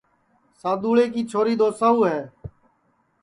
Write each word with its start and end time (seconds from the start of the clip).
سادُؔوݪے 0.61 1.05
کی 1.13 1.21
چھوری 1.29 1.53
دؔوساؤ 1.59 1.99
ہے 2.09 2.19